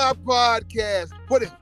my 0.00 0.12
podcast. 0.24 1.10
What 1.28 1.42
if 1.42 1.52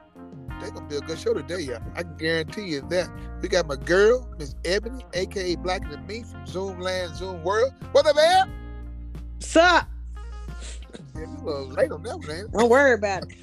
they 0.60 0.70
gonna 0.70 0.86
be 0.86 0.96
a 0.96 1.00
good 1.00 1.18
show 1.18 1.34
today, 1.34 1.60
y'all? 1.60 1.82
I 1.96 2.04
can 2.04 2.16
guarantee 2.18 2.66
you 2.68 2.82
that. 2.88 3.10
We 3.42 3.48
got 3.48 3.66
my 3.66 3.74
girl, 3.74 4.32
Miss 4.38 4.54
Ebony, 4.64 5.04
aka 5.14 5.56
Black 5.56 5.90
Than 5.90 6.06
Me 6.06 6.22
from 6.22 6.46
Zoom 6.46 6.78
Land, 6.78 7.16
Zoom 7.16 7.42
World. 7.42 7.72
What 7.90 8.06
up, 8.06 8.14
man? 8.14 8.52
Sup? 9.40 9.88
Yeah, 11.16 11.22
you 11.22 11.26
a 11.26 11.44
little 11.44 11.66
late 11.66 11.90
on 11.90 12.04
that 12.04 12.16
one, 12.16 12.30
ain't 12.30 12.44
it? 12.44 12.52
Don't 12.52 12.68
worry 12.68 12.94
about 12.94 13.24
it. 13.24 13.34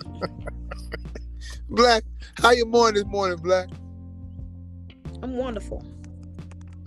Black, 1.69 2.03
how 2.37 2.51
you 2.51 2.65
morning 2.65 3.03
this 3.03 3.11
morning, 3.11 3.37
Black? 3.39 3.67
I'm 5.21 5.35
wonderful. 5.35 5.85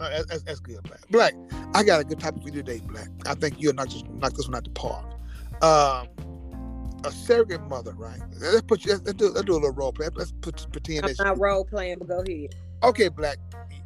Uh, 0.00 0.22
that's, 0.28 0.42
that's, 0.44 0.60
good, 0.60 0.82
Black. 0.84 1.00
Black, 1.10 1.34
I 1.74 1.82
got 1.82 2.00
a 2.00 2.04
good 2.04 2.20
topic 2.20 2.42
for 2.42 2.48
you 2.48 2.62
today, 2.62 2.80
Black. 2.86 3.08
I 3.26 3.34
think 3.34 3.60
you'll 3.60 3.74
not 3.74 3.90
just 3.90 4.08
knock 4.08 4.32
this 4.32 4.46
one 4.46 4.56
out 4.56 4.64
the 4.64 4.70
park. 4.70 5.04
Um, 5.62 6.08
a 7.04 7.10
surrogate 7.12 7.62
mother, 7.68 7.92
right? 7.96 8.20
Let's 8.40 8.62
put 8.62 8.84
you. 8.84 8.92
Let's 8.92 9.14
do, 9.14 9.28
let's 9.28 9.44
do 9.44 9.52
a 9.52 9.54
little 9.54 9.72
role 9.72 9.92
play. 9.92 10.08
Let's 10.14 10.32
put 10.40 10.66
pretend 10.72 11.04
I'm 11.04 11.14
not 11.18 11.38
role 11.38 11.64
playing, 11.64 11.98
but 11.98 12.08
go 12.08 12.20
ahead. 12.20 12.54
Okay, 12.82 13.08
Black. 13.08 13.38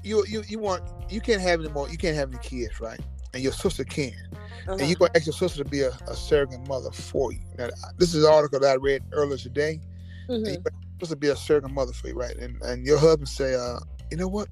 You 0.02 0.24
you 0.26 0.42
you 0.48 0.58
want 0.58 0.82
you 1.08 1.20
can't 1.20 1.40
have 1.40 1.60
any 1.60 1.68
more. 1.68 1.88
You 1.88 1.98
can't 1.98 2.16
have 2.16 2.28
any 2.28 2.38
kids, 2.38 2.80
right? 2.80 3.00
And 3.34 3.42
your 3.42 3.52
sister 3.52 3.84
can, 3.84 4.12
Uh-huh. 4.32 4.76
and 4.78 4.88
you 4.88 4.96
gonna 4.96 5.10
ask 5.14 5.26
your 5.26 5.32
sister 5.32 5.62
to 5.62 5.70
be 5.70 5.80
a, 5.82 5.90
a 6.06 6.14
surrogate 6.14 6.66
mother 6.68 6.90
for 6.90 7.32
you. 7.32 7.40
Now, 7.58 7.68
this 7.98 8.14
is 8.14 8.24
an 8.24 8.32
article 8.32 8.60
that 8.60 8.70
I 8.70 8.74
read 8.74 9.02
earlier 9.12 9.38
today. 9.38 9.80
And 10.28 10.46
Mhm. 10.46 10.48
you 10.48 10.62
supposed 10.94 11.10
to 11.10 11.16
be 11.16 11.28
a 11.28 11.36
surrogate 11.36 11.70
mother 11.70 11.92
for 11.92 12.08
you, 12.08 12.14
right? 12.14 12.36
And 12.36 12.60
and 12.62 12.86
your 12.86 12.98
husband 12.98 13.28
say, 13.28 13.54
uh, 13.54 13.78
you 14.10 14.16
know 14.16 14.28
what? 14.28 14.48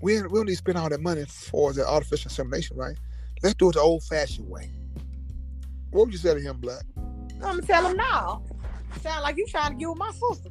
We 0.00 0.20
we 0.22 0.28
don't 0.28 0.46
need 0.46 0.52
to 0.52 0.56
spend 0.56 0.78
all 0.78 0.88
that 0.88 1.00
money 1.00 1.24
for 1.26 1.72
the 1.72 1.86
artificial 1.86 2.28
insemination, 2.28 2.76
right? 2.76 2.96
Let's 3.42 3.54
do 3.54 3.70
it 3.70 3.74
the 3.74 3.80
old 3.80 4.02
fashioned 4.04 4.48
way. 4.48 4.70
What 5.90 6.06
would 6.06 6.12
you 6.12 6.18
say 6.18 6.34
to 6.34 6.40
him, 6.40 6.58
Black? 6.58 6.82
I'm 7.36 7.56
gonna 7.56 7.62
tell 7.62 7.86
him 7.86 7.96
now. 7.96 8.42
Sound 9.02 9.22
like 9.22 9.36
you 9.36 9.46
trying 9.46 9.72
to 9.72 9.76
get 9.76 9.88
with 9.88 9.98
my 9.98 10.10
sister. 10.10 10.50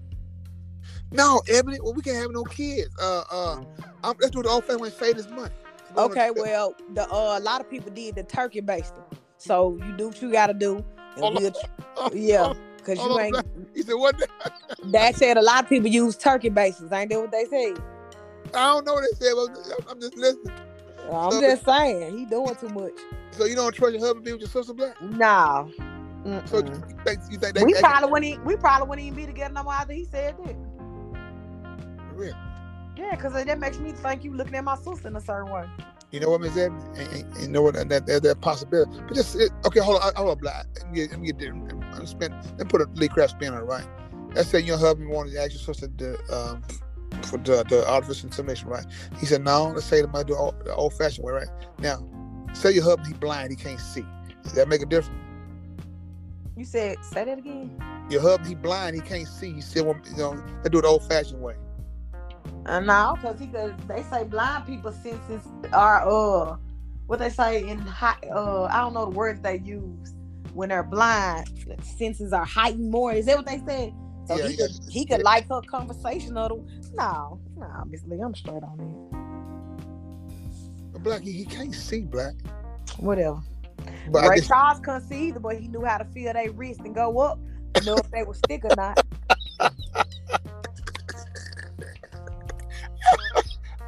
No, 1.12 1.42
Ebony, 1.50 1.80
well, 1.82 1.94
we 1.94 2.02
can't 2.02 2.18
have 2.18 2.32
no 2.32 2.44
kids. 2.44 2.90
Uh, 3.02 3.24
uh, 3.32 3.64
I'm, 4.04 4.16
let's 4.20 4.32
do 4.32 4.44
the 4.44 4.50
old 4.50 4.66
family 4.66 4.92
way. 5.00 5.14
This 5.14 5.30
money. 5.30 5.54
Okay, 5.98 6.32
well, 6.32 6.76
the 6.94 7.04
uh, 7.10 7.40
a 7.40 7.42
lot 7.42 7.62
of 7.62 7.70
people 7.70 7.92
did 7.92 8.16
the 8.16 8.24
turkey 8.24 8.60
basting, 8.60 9.04
so 9.38 9.78
you 9.86 9.96
do 9.98 10.08
what 10.08 10.22
you 10.22 10.32
gotta 10.32 10.54
do. 10.54 10.84
And 11.16 11.36
we'll, 11.36 11.54
yeah, 12.14 12.54
cause 12.84 12.98
you 12.98 13.04
on, 13.04 13.22
ain't. 13.22 13.32
Black. 13.32 13.46
He 13.74 13.82
said, 13.84 13.94
"What?" 13.94 14.18
the- 14.18 14.28
That 14.92 15.16
said, 15.16 15.38
a 15.38 15.42
lot 15.42 15.64
of 15.64 15.70
people 15.70 15.90
use 15.90 16.18
turkey 16.18 16.50
bases. 16.50 16.92
Ain't 16.92 17.10
that 17.12 17.20
what 17.20 17.32
they 17.32 17.46
say? 17.46 17.74
I 18.54 18.68
don't 18.74 18.86
know 18.86 18.94
what 18.96 19.06
they 19.20 19.26
said. 19.26 19.34
But 19.36 19.92
I'm 19.92 20.02
just 20.02 20.18
listening. 20.18 20.54
I'm 21.12 21.32
So- 21.32 21.42
just 21.42 21.66
saying, 21.66 22.18
he 22.18 22.26
doing 22.26 22.56
too 22.56 22.70
much. 22.70 22.94
So 23.32 23.46
you 23.46 23.56
don't 23.56 23.74
trust 23.74 23.94
your 23.94 24.02
husband 24.02 24.26
to 24.26 24.30
be 24.30 24.34
with 24.34 24.42
your 24.42 24.50
sister, 24.50 24.74
Black? 24.74 25.02
Nah. 25.02 25.68
So 26.46 26.62
Mm-mm. 26.62 26.90
you 26.90 26.98
think 27.06 27.20
you 27.30 27.38
think 27.38 27.56
they? 27.56 27.64
we 27.64 27.74
they- 27.74 27.80
probably 27.82 28.10
wouldn't. 28.12 28.32
e- 28.34 28.40
We 28.44 28.56
probably 28.58 28.88
wouldn't 28.90 29.06
even 29.08 29.16
be 29.18 29.26
together 29.28 29.54
no 29.54 29.64
more 29.64 29.74
after 29.74 29.94
he 29.94 30.06
said 30.06 30.36
that. 30.44 30.56
Really? 32.14 32.34
Yeah, 32.98 33.16
cause 33.18 33.34
that 33.34 33.60
makes 33.60 33.78
me 33.80 33.92
think 33.92 34.24
you 34.24 34.34
looking 34.34 34.56
at 34.56 34.64
my 34.64 34.76
sister 34.78 35.08
in 35.08 35.16
a 35.16 35.22
certain 35.22 35.52
way. 35.52 35.66
You 36.12 36.20
know 36.22 36.30
what, 36.30 36.42
Miss 36.42 36.56
Ebony? 36.58 36.82
And, 36.98 36.98
and- 37.14 37.34
and 37.36 37.42
you 37.44 37.48
know 37.50 37.62
what? 37.62 37.76
That 37.76 37.90
that, 38.08 38.24
that 38.24 38.42
possibility. 38.42 39.00
But 39.08 39.16
just 39.16 39.36
it, 39.36 39.52
okay. 39.66 39.80
Hold 39.82 40.02
on. 40.02 40.14
Hold 40.16 40.30
on, 40.30 40.38
Black. 40.40 40.66
Let 40.78 40.92
me 40.92 40.96
get, 40.96 41.12
let 41.12 41.20
me 41.20 41.28
get 41.28 41.40
there. 41.40 41.54
I'm 41.94 42.06
spin. 42.08 42.32
Let 42.32 42.60
me 42.60 42.66
put 42.66 42.82
a 42.82 42.86
Lee 42.96 43.08
Craft 43.10 43.32
spin 43.32 43.54
on 43.54 43.60
it, 43.62 43.66
right? 43.66 43.86
Let's 44.34 44.50
say 44.50 44.60
your 44.62 44.78
husband 44.78 45.10
wanted 45.10 45.34
to 45.34 45.42
ask 45.42 45.52
your 45.52 45.62
sister 45.62 45.88
to, 45.88 46.18
um, 46.36 46.64
for 47.24 47.38
the, 47.38 47.64
the 47.70 47.88
artificial 47.90 48.28
insemination, 48.28 48.68
right? 48.70 48.86
He 49.20 49.26
said 49.26 49.44
no. 49.44 49.68
Let's 49.68 49.86
say 49.86 50.02
the 50.02 50.08
might 50.08 50.28
do 50.28 50.34
the 50.66 50.74
old 50.76 50.94
fashioned 50.94 51.26
way, 51.26 51.34
right? 51.34 51.48
Now, 51.80 52.06
say 52.54 52.72
your 52.72 52.84
husband 52.84 53.08
he 53.08 53.14
blind, 53.14 53.52
he 53.52 53.56
can't 53.56 53.80
see. 53.80 54.06
Does 54.44 54.54
that 54.54 54.68
make 54.68 54.82
a 54.82 54.86
difference? 54.86 55.20
You 56.56 56.66
said, 56.66 57.04
say 57.04 57.26
that 57.26 57.38
again. 57.38 57.80
Your 58.10 58.22
husband 58.22 58.48
he 58.48 58.56
blind, 58.56 58.96
he 58.96 59.02
can't 59.02 59.28
see. 59.28 59.54
He 59.54 59.62
still 59.62 59.86
want 59.86 60.06
you 60.10 60.18
know 60.18 60.42
they 60.64 60.70
do 60.70 60.80
it 60.80 60.84
the 60.84 60.88
old 60.88 61.08
fashioned 61.08 61.42
way. 61.42 61.56
Uh, 62.66 62.80
no, 62.80 63.16
because 63.16 63.40
he 63.40 63.48
could. 63.48 63.78
They 63.88 64.04
say 64.04 64.24
blind 64.24 64.66
people 64.66 64.92
senses 64.92 65.42
are 65.74 66.08
uh, 66.08 66.58
what 67.08 67.20
they 67.20 67.30
say 67.30 67.68
in 67.68 67.80
high. 67.80 68.18
Uh, 68.32 68.66
I 68.66 68.80
don't 68.80 68.94
know 68.94 69.06
the 69.06 69.12
words 69.12 69.42
they 69.42 69.58
use 69.60 70.14
when 70.54 70.70
they're 70.70 70.84
blind. 70.84 71.48
Senses 71.84 72.34
are 72.34 72.46
heightened 72.46 72.90
more. 72.90 73.12
Is 73.12 73.26
that 73.26 73.38
what 73.38 73.46
they 73.46 73.62
said? 73.68 73.94
So 74.28 74.38
Yeah, 74.38 74.48
he 74.48 74.56
yeah, 74.56 74.68
could 74.68 74.72
he 74.90 75.06
could 75.06 75.18
yeah. 75.20 75.24
like 75.24 75.48
her 75.50 75.62
conversation 75.62 76.38
of 76.38 76.50
the. 76.50 76.56
No, 76.98 77.40
no, 77.58 77.84
Miss 77.88 78.04
Lee, 78.06 78.20
I'm 78.22 78.34
straight 78.34 78.64
on 78.64 78.78
But 80.94 81.04
black, 81.04 81.22
he, 81.22 81.32
he 81.34 81.46
can't 81.46 81.74
see 81.74 82.02
black. 82.02 82.34
Whatever. 82.98 83.42
But 84.10 84.30
Ray 84.30 84.38
guess, 84.38 84.48
Charles 84.48 84.80
couldn't 84.80 85.08
see 85.08 85.28
either, 85.30 85.40
but 85.40 85.58
he 85.58 85.68
knew 85.68 85.84
how 85.84 85.98
to 85.98 86.06
feel 86.06 86.34
their 86.34 86.52
wrist 86.52 86.82
and 86.82 86.94
go 86.94 87.20
up 87.20 87.40
to 87.74 87.84
know 87.86 87.96
if 87.96 88.10
they 88.12 88.24
were 88.24 88.34
stick 88.34 88.64
or 88.64 88.76
not. 88.76 89.04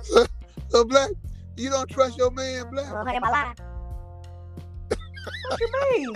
so 0.69 0.83
black, 0.85 1.09
you 1.55 1.69
don't 1.69 1.89
trust 1.89 2.17
your 2.17 2.31
man, 2.31 2.69
black. 2.71 2.91
What 5.49 5.59
you 5.59 5.67
mean? 5.97 6.15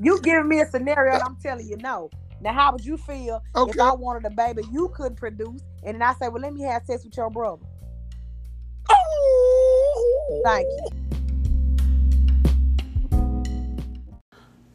You 0.00 0.20
giving 0.22 0.48
me 0.48 0.60
a 0.60 0.66
scenario 0.66 1.14
and 1.14 1.22
I'm 1.22 1.36
telling 1.36 1.66
you 1.66 1.76
no. 1.78 2.10
Now, 2.40 2.52
how 2.52 2.72
would 2.72 2.84
you 2.84 2.96
feel 2.96 3.42
Okay. 3.56 3.72
if 3.72 3.80
I 3.80 3.92
wanted 3.94 4.24
a 4.26 4.30
baby 4.30 4.62
you 4.70 4.92
couldn't 4.94 5.16
produce, 5.16 5.60
and 5.82 5.96
then 5.96 6.02
I 6.02 6.14
say, 6.14 6.28
"Well, 6.28 6.40
let 6.40 6.54
me 6.54 6.62
have 6.62 6.84
sex 6.84 7.04
with 7.04 7.16
your 7.16 7.30
brother." 7.30 7.62
Oh! 8.88 10.40
Thank 10.44 10.66
you. 10.66 11.17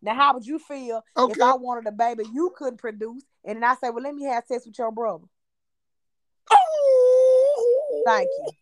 Now, 0.00 0.14
how 0.14 0.34
would 0.34 0.46
you 0.46 0.58
feel 0.58 1.02
if 1.16 1.40
I 1.42 1.54
wanted 1.54 1.86
a 1.88 1.92
baby 1.92 2.24
you 2.32 2.52
couldn't 2.56 2.78
produce, 2.78 3.24
and 3.44 3.56
then 3.56 3.64
I 3.64 3.74
say, 3.74 3.90
"Well, 3.90 4.02
let 4.02 4.14
me 4.14 4.24
have 4.24 4.44
sex 4.46 4.66
with 4.66 4.78
your 4.78 4.92
brother"? 4.92 5.24
Oh. 6.50 8.02
Thank 8.06 8.28
you. 8.38 8.52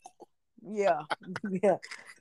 Yeah, 0.68 1.02
yeah. 1.62 1.76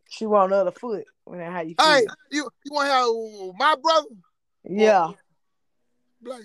She 0.10 0.26
want 0.26 0.54
other 0.54 0.72
foot. 0.72 1.06
How 1.28 1.62
you 1.62 1.76
feel? 1.76 1.86
Hey, 1.86 2.06
you 2.32 2.48
you 2.64 2.72
want 2.72 2.88
to 2.88 2.94
have 2.94 3.60
my 3.60 3.76
brother? 3.82 4.08
Yeah. 4.64 5.12
Black. 6.22 6.42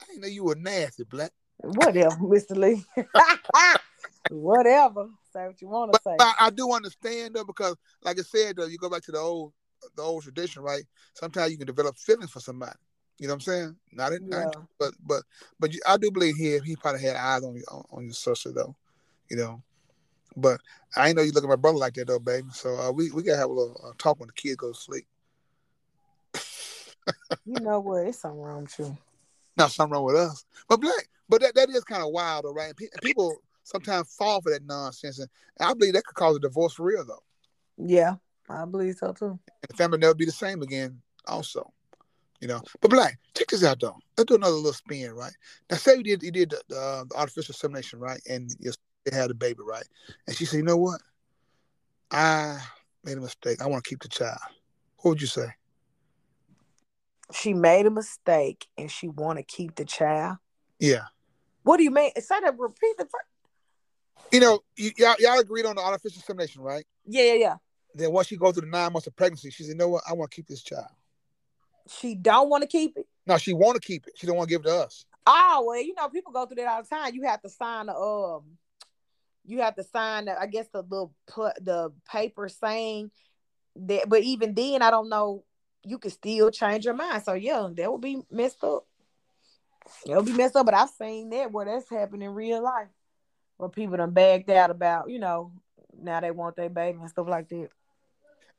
I 0.00 0.04
didn't 0.06 0.22
know 0.22 0.28
you 0.28 0.44
were 0.44 0.54
nasty, 0.54 1.04
black. 1.04 1.32
Whatever, 1.58 2.16
Mr. 2.16 2.56
Lee. 2.56 2.84
Whatever. 4.30 5.08
Say 5.32 5.46
what 5.46 5.60
you 5.60 5.68
want 5.68 5.92
to 5.92 6.00
say. 6.04 6.16
I, 6.20 6.34
I 6.40 6.50
do 6.50 6.72
understand 6.72 7.34
though, 7.34 7.44
because 7.44 7.76
like 8.02 8.18
I 8.18 8.22
said 8.22 8.56
though, 8.56 8.66
you 8.66 8.78
go 8.78 8.90
back 8.90 9.02
to 9.04 9.12
the 9.12 9.18
old 9.18 9.52
the 9.96 10.02
old 10.02 10.22
tradition, 10.22 10.62
right? 10.62 10.84
Sometimes 11.14 11.50
you 11.50 11.58
can 11.58 11.66
develop 11.66 11.96
feelings 11.98 12.30
for 12.30 12.40
somebody. 12.40 12.76
You 13.18 13.26
know 13.26 13.34
what 13.34 13.36
I'm 13.36 13.40
saying? 13.40 13.76
Not 13.92 14.12
in, 14.12 14.28
not 14.28 14.54
in- 14.54 14.66
but 14.78 14.94
but 15.04 15.22
but 15.58 15.72
you, 15.72 15.80
I 15.86 15.96
do 15.96 16.10
believe 16.10 16.36
he 16.36 16.58
he 16.64 16.76
probably 16.76 17.02
had 17.02 17.16
eyes 17.16 17.42
on 17.44 17.54
you 17.54 17.64
on, 17.70 17.84
on 17.90 18.04
your 18.04 18.12
sister 18.12 18.52
though, 18.52 18.76
you 19.28 19.36
know. 19.36 19.62
But 20.36 20.60
I 20.94 21.08
ain't 21.08 21.16
know 21.16 21.22
you 21.22 21.32
look 21.32 21.42
at 21.42 21.50
my 21.50 21.56
brother 21.56 21.78
like 21.78 21.94
that 21.94 22.06
though, 22.06 22.20
baby. 22.20 22.48
So 22.52 22.76
uh, 22.78 22.92
we 22.92 23.10
we 23.10 23.22
gotta 23.22 23.38
have 23.38 23.50
a 23.50 23.52
little 23.52 23.80
uh, 23.84 23.92
talk 23.98 24.20
when 24.20 24.28
the 24.28 24.32
kid 24.34 24.58
goes 24.58 24.78
to 24.78 24.84
sleep. 24.84 25.06
You 27.44 27.60
know 27.60 27.80
what? 27.80 28.06
It's 28.06 28.18
something 28.18 28.40
wrong 28.40 28.62
with 28.62 28.78
you. 28.78 28.96
Not 29.56 29.72
something 29.72 29.94
wrong 29.94 30.04
with 30.04 30.16
us, 30.16 30.44
but 30.68 30.80
black. 30.80 31.08
But 31.28 31.40
that, 31.42 31.54
that 31.56 31.68
is 31.70 31.84
kind 31.84 32.02
of 32.02 32.10
wild, 32.10 32.44
though, 32.44 32.52
right? 32.52 32.68
And 32.78 33.02
people 33.02 33.36
sometimes 33.64 34.14
fall 34.14 34.40
for 34.40 34.50
that 34.50 34.64
nonsense, 34.64 35.18
and 35.18 35.28
I 35.60 35.74
believe 35.74 35.94
that 35.94 36.04
could 36.04 36.14
cause 36.14 36.36
a 36.36 36.40
divorce 36.40 36.74
for 36.74 36.84
real, 36.84 37.04
though. 37.04 37.22
Yeah, 37.76 38.16
I 38.50 38.64
believe 38.64 38.96
so 38.96 39.12
too. 39.12 39.38
And 39.48 39.68
the 39.68 39.74
family 39.76 39.98
never 39.98 40.14
be 40.14 40.24
the 40.24 40.32
same 40.32 40.62
again, 40.62 41.00
also. 41.26 41.72
You 42.40 42.46
know, 42.48 42.62
but 42.80 42.90
black, 42.90 43.18
check 43.34 43.48
this 43.48 43.64
out 43.64 43.80
though. 43.80 43.96
Let's 44.16 44.28
do 44.28 44.36
another 44.36 44.54
little 44.54 44.72
spin, 44.72 45.12
right? 45.12 45.32
Now, 45.70 45.76
say 45.76 45.96
you 45.96 46.02
did 46.04 46.22
you 46.22 46.30
did 46.30 46.50
the, 46.68 46.76
uh, 46.76 47.04
the 47.08 47.16
artificial 47.16 47.52
insemination, 47.52 47.98
right? 47.98 48.20
And 48.28 48.54
you 48.60 48.72
had 49.12 49.30
a 49.30 49.34
baby, 49.34 49.60
right? 49.66 49.86
And 50.26 50.36
she 50.36 50.44
said, 50.44 50.58
"You 50.58 50.62
know 50.62 50.76
what? 50.76 51.00
I 52.10 52.58
made 53.04 53.18
a 53.18 53.20
mistake. 53.20 53.60
I 53.60 53.66
want 53.66 53.82
to 53.84 53.88
keep 53.88 54.02
the 54.02 54.08
child." 54.08 54.38
What 54.98 55.10
would 55.12 55.20
you 55.20 55.26
say? 55.26 55.46
She 57.32 57.52
made 57.54 57.86
a 57.86 57.90
mistake 57.90 58.66
and 58.78 58.90
she 58.90 59.08
want 59.08 59.38
to 59.38 59.42
keep 59.42 59.74
the 59.74 59.84
child. 59.84 60.38
Yeah, 60.78 61.04
What 61.62 61.76
do 61.76 61.82
you 61.82 61.90
mean? 61.90 62.12
Say 62.18 62.40
that. 62.40 62.58
Repeat 62.58 62.96
the 62.98 63.04
first. 63.04 64.32
you 64.32 64.40
know, 64.40 64.60
y- 64.78 64.92
y'all, 64.96 65.16
y'all 65.18 65.38
agreed 65.38 65.66
on 65.66 65.76
the 65.76 65.82
artificial 65.82 66.18
insemination, 66.20 66.62
right? 66.62 66.84
Yeah, 67.04 67.24
yeah, 67.24 67.34
yeah. 67.34 67.56
Then 67.98 68.12
once 68.12 68.28
she 68.28 68.36
goes 68.36 68.54
through 68.54 68.70
the 68.70 68.76
nine 68.76 68.92
months 68.92 69.06
of 69.06 69.16
pregnancy, 69.16 69.50
she 69.50 69.64
said, 69.64 69.70
"You 69.70 69.76
know 69.76 69.88
what? 69.88 70.04
I 70.08 70.12
want 70.12 70.30
to 70.30 70.34
keep 70.36 70.46
this 70.46 70.62
child." 70.62 70.86
She 71.88 72.14
don't 72.14 72.48
want 72.48 72.62
to 72.62 72.68
keep 72.68 72.96
it. 72.96 73.06
No, 73.26 73.38
she 73.38 73.52
want 73.52 73.74
to 73.74 73.86
keep 73.86 74.06
it. 74.06 74.14
She 74.16 74.26
don't 74.26 74.36
want 74.36 74.48
to 74.48 74.54
give 74.54 74.60
it 74.64 74.68
to 74.68 74.76
us. 74.84 75.04
Oh 75.26 75.64
well, 75.66 75.82
you 75.82 75.94
know 75.94 76.08
people 76.08 76.32
go 76.32 76.46
through 76.46 76.56
that 76.56 76.68
all 76.68 76.82
the 76.82 76.88
time. 76.88 77.14
You 77.14 77.22
have 77.24 77.42
to 77.42 77.48
sign 77.48 77.88
a 77.88 77.98
um 77.98 78.44
you 79.44 79.62
have 79.62 79.74
to 79.76 79.82
sign. 79.82 80.26
the- 80.26 80.40
I 80.40 80.46
guess 80.46 80.68
the 80.68 80.82
little 80.82 81.14
put 81.26 81.62
the 81.64 81.90
paper 82.10 82.48
saying 82.48 83.10
that. 83.76 84.08
But 84.08 84.22
even 84.22 84.54
then, 84.54 84.82
I 84.82 84.90
don't 84.90 85.08
know. 85.08 85.44
You 85.84 85.98
can 85.98 86.10
still 86.10 86.50
change 86.50 86.84
your 86.84 86.94
mind. 86.94 87.22
So 87.24 87.32
yeah, 87.32 87.68
that 87.76 87.90
would 87.90 88.00
be 88.00 88.22
messed 88.30 88.62
up. 88.62 88.86
It'll 90.06 90.22
be 90.22 90.32
messed 90.32 90.56
up. 90.56 90.66
But 90.66 90.74
I've 90.74 90.90
seen 90.90 91.30
that 91.30 91.50
where 91.50 91.64
that's 91.66 91.88
happened 91.88 92.22
in 92.22 92.30
real 92.30 92.62
life, 92.62 92.88
where 93.56 93.70
people 93.70 93.96
done 93.96 94.10
bagged 94.12 94.50
out 94.50 94.70
about 94.70 95.08
you 95.08 95.18
know 95.18 95.52
now 95.98 96.20
they 96.20 96.30
want 96.30 96.56
their 96.56 96.68
baby 96.68 96.98
and 97.00 97.10
stuff 97.10 97.28
like 97.28 97.48
that. 97.48 97.68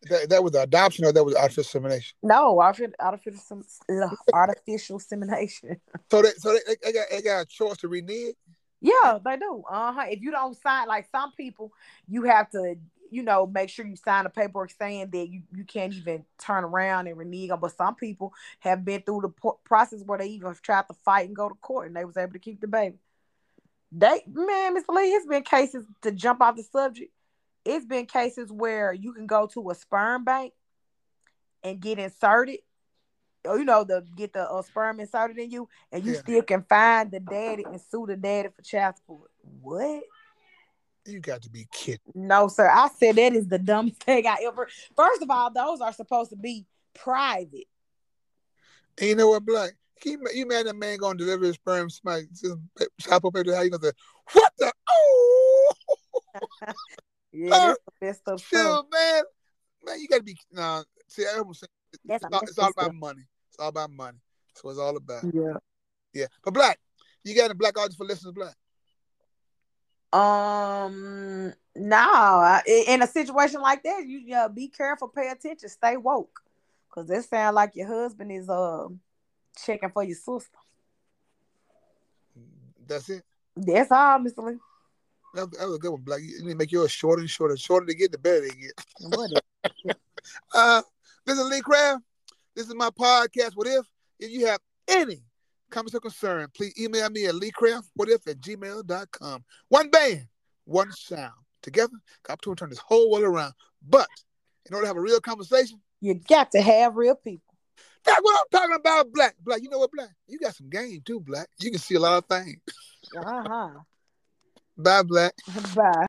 That, 0.03 0.29
that 0.29 0.43
was 0.43 0.53
the 0.53 0.61
adoption 0.61 1.05
or 1.05 1.11
that 1.11 1.23
was 1.23 1.35
artificial 1.35 1.79
insemination. 1.79 2.15
No, 2.23 2.61
artificial 2.61 2.93
artificial, 2.99 3.39
sem- 3.39 4.01
ugh, 4.01 4.17
artificial 4.33 4.95
insemination. 4.95 5.81
So 6.09 6.21
they 6.21 6.31
so 6.37 6.53
they, 6.53 6.75
they 6.83 6.93
got 6.93 7.07
they 7.11 7.21
got 7.21 7.41
a 7.41 7.45
choice 7.45 7.77
to 7.77 7.89
renege. 7.89 8.35
Yeah, 8.81 9.19
they 9.23 9.37
do. 9.37 9.63
Uh 9.69 9.91
huh. 9.91 10.05
If 10.09 10.21
you 10.21 10.31
don't 10.31 10.55
sign, 10.55 10.87
like 10.87 11.07
some 11.11 11.33
people, 11.33 11.73
you 12.07 12.23
have 12.23 12.49
to, 12.51 12.75
you 13.11 13.23
know, 13.23 13.45
make 13.45 13.69
sure 13.69 13.85
you 13.85 13.97
sign 13.97 14.25
a 14.25 14.29
paperwork 14.29 14.71
saying 14.71 15.09
that 15.11 15.27
you, 15.27 15.41
you 15.53 15.65
can't 15.65 15.93
even 15.93 16.23
turn 16.37 16.63
around 16.63 17.07
and 17.07 17.17
renege. 17.17 17.51
But 17.59 17.75
some 17.75 17.95
people 17.95 18.33
have 18.59 18.85
been 18.85 19.01
through 19.01 19.21
the 19.21 19.29
po- 19.29 19.59
process 19.65 20.01
where 20.05 20.19
they 20.19 20.27
even 20.27 20.55
tried 20.61 20.87
to 20.87 20.93
fight 20.93 21.27
and 21.27 21.35
go 21.35 21.49
to 21.49 21.55
court, 21.55 21.87
and 21.87 21.95
they 21.95 22.05
was 22.05 22.15
able 22.15 22.33
to 22.33 22.39
keep 22.39 22.61
the 22.61 22.67
baby. 22.67 22.99
They 23.91 24.23
man, 24.31 24.75
Miss 24.75 24.87
Lee, 24.87 25.11
it's 25.11 25.25
been 25.25 25.43
cases 25.43 25.85
to 26.03 26.11
jump 26.11 26.41
off 26.41 26.55
the 26.55 26.63
subject. 26.63 27.11
It's 27.65 27.85
been 27.85 28.05
cases 28.05 28.51
where 28.51 28.93
you 28.93 29.13
can 29.13 29.27
go 29.27 29.47
to 29.47 29.69
a 29.69 29.75
sperm 29.75 30.23
bank 30.23 30.53
and 31.63 31.79
get 31.79 31.99
inserted. 31.99 32.59
You 33.45 33.63
know, 33.63 33.83
the 33.83 34.05
get 34.15 34.33
the 34.33 34.49
uh, 34.49 34.61
sperm 34.61 34.99
inserted 34.99 35.37
in 35.37 35.49
you, 35.49 35.69
and 35.91 36.03
you 36.03 36.13
Yeah. 36.13 36.19
still 36.19 36.41
can 36.43 36.63
find 36.63 37.09
the 37.11 37.19
daddy 37.19 37.63
and 37.63 37.79
sue 37.79 38.05
the 38.05 38.17
daddy 38.17 38.49
for 38.49 38.61
child 38.61 38.97
support. 38.97 39.31
What? 39.61 40.03
You 41.05 41.19
got 41.19 41.41
to 41.43 41.49
be 41.49 41.67
kidding. 41.71 41.99
No, 42.13 42.47
sir. 42.49 42.69
I 42.69 42.89
said 42.89 43.15
that 43.15 43.33
is 43.33 43.47
the 43.47 43.57
dumbest 43.57 44.03
thing 44.03 44.27
I 44.27 44.37
ever. 44.45 44.67
First 44.95 45.21
of 45.21 45.29
all, 45.29 45.51
those 45.51 45.81
are 45.81 45.93
supposed 45.93 46.31
to 46.31 46.35
be 46.35 46.65
private. 46.93 47.67
And 48.99 49.09
you 49.09 49.15
know 49.15 49.29
what, 49.29 49.45
Black? 49.45 49.71
Can 50.01 50.21
you, 50.33 50.45
mad 50.45 50.65
that 50.65 50.75
man 50.75 50.97
gonna 50.97 51.17
deliver 51.17 51.45
his 51.45 51.55
sperm? 51.55 51.89
Somebody 51.89 52.27
child 52.37 52.61
support 52.99 53.33
paper. 53.35 53.55
How 53.55 53.61
you 53.61 53.69
gonna 53.69 53.83
say, 53.83 53.91
what 54.33 54.53
the? 54.57 54.71
Oh, 54.89 55.71
Yeah, 57.31 57.55
Uh, 57.55 57.59
that's 57.67 57.79
the 57.85 58.05
best 58.05 58.27
of 58.27 58.85
man. 58.91 59.23
Man, 59.83 59.99
you 59.99 60.07
gotta 60.07 60.23
be. 60.23 60.37
Nah, 60.51 60.83
see, 61.07 61.25
I 61.25 61.37
almost 61.37 61.61
say 61.61 61.67
That's 62.05 62.23
it's 62.23 62.33
all, 62.33 62.41
it's 62.41 62.59
all 62.59 62.69
about 62.69 62.95
money. 62.95 63.23
It's 63.49 63.59
all 63.59 63.69
about 63.69 63.91
money. 63.91 64.17
That's 64.47 64.63
what 64.63 64.71
it's 64.71 64.79
all 64.79 64.97
about. 64.97 65.23
Yeah. 65.33 65.53
Yeah, 66.13 66.25
but 66.43 66.53
Black, 66.53 66.79
you 67.23 67.35
got 67.35 67.51
a 67.51 67.55
Black 67.55 67.77
audience 67.77 67.95
for 67.95 68.05
listeners, 68.05 68.33
Black. 68.33 68.55
Um. 70.11 71.53
No, 71.75 71.97
I- 71.97 72.63
in 72.87 73.01
a 73.01 73.07
situation 73.07 73.61
like 73.61 73.83
that, 73.83 74.05
you 74.05 74.19
yeah, 74.19 74.47
be 74.47 74.67
careful, 74.67 75.07
pay 75.07 75.29
attention, 75.29 75.69
stay 75.69 75.95
woke, 75.97 76.41
cause 76.89 77.09
it 77.09 77.23
sounds 77.23 77.55
like 77.55 77.75
your 77.75 77.87
husband 77.87 78.31
is 78.31 78.49
uh 78.49 78.87
checking 79.65 79.91
for 79.91 80.03
your 80.03 80.15
sister. 80.15 80.57
That's 82.85 83.09
it. 83.09 83.23
That's 83.55 83.91
all, 83.91 84.19
Mr. 84.19 84.43
Lee. 84.43 84.57
That, 85.33 85.51
that 85.51 85.67
was 85.67 85.75
a 85.75 85.79
good 85.79 85.91
one, 85.91 86.01
Black. 86.01 86.21
You 86.21 86.43
need 86.43 86.51
to 86.51 86.57
make 86.57 86.71
yours 86.71 86.91
shorter 86.91 87.21
and 87.21 87.29
shorter. 87.29 87.53
The 87.53 87.59
shorter 87.59 87.85
they 87.85 87.93
get, 87.93 88.11
the 88.11 88.17
better 88.17 88.41
they 88.41 88.49
get. 88.49 88.71
What 89.01 89.97
Uh, 90.53 90.81
this 91.25 91.37
is 91.37 91.49
Lee 91.49 91.61
Craft. 91.61 92.03
This 92.55 92.67
is 92.67 92.75
my 92.75 92.89
podcast. 92.89 93.51
What 93.55 93.67
if? 93.67 93.85
If 94.19 94.31
you 94.31 94.47
have 94.47 94.59
any 94.87 95.23
comments 95.69 95.95
or 95.95 95.99
concern, 95.99 96.47
please 96.53 96.73
email 96.79 97.09
me 97.09 97.25
at 97.25 97.35
leecraftwhatif 97.35 98.27
at 98.27 98.41
gmail.com. 98.41 99.43
One 99.69 99.89
band, 99.89 100.27
one 100.65 100.91
sound. 100.91 101.33
Together, 101.61 101.93
got 102.23 102.41
to 102.41 102.55
turn 102.55 102.69
this 102.69 102.79
whole 102.79 103.11
world 103.11 103.25
around. 103.25 103.53
But 103.87 104.07
in 104.65 104.73
order 104.73 104.85
to 104.85 104.87
have 104.87 104.97
a 104.97 105.01
real 105.01 105.19
conversation, 105.19 105.81
you 105.99 106.15
got 106.15 106.51
to 106.51 106.61
have 106.61 106.95
real 106.95 107.15
people. 107.15 107.53
that's 108.05 108.21
what 108.21 108.39
I'm 108.39 108.59
talking 108.59 108.75
about, 108.75 109.11
Black. 109.11 109.35
Black, 109.43 109.61
you 109.61 109.69
know 109.69 109.79
what, 109.79 109.91
Black? 109.91 110.09
You 110.27 110.39
got 110.39 110.55
some 110.55 110.69
game 110.69 111.01
too, 111.05 111.19
Black. 111.19 111.49
You 111.59 111.71
can 111.71 111.79
see 111.79 111.95
a 111.95 111.99
lot 111.99 112.17
of 112.17 112.25
things. 112.25 112.57
Uh 113.17 113.43
huh. 113.47 113.69
Bye, 114.79 115.03
Black. 115.03 115.35
Bye. 115.75 116.07